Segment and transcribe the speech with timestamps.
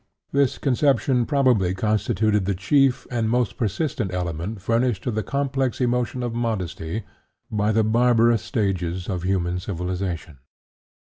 [0.31, 6.23] This conception probably constituted the chief and most persistent element furnished to the complex emotion
[6.23, 7.03] of modesty
[7.51, 10.39] by the barbarous stages of human civilization.